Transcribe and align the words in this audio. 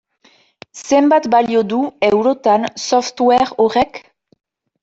Zenbat 0.85 1.27
balio 1.35 1.61
du, 1.75 1.79
eurotan, 2.09 2.65
software 2.87 3.49
horrek? 3.67 4.05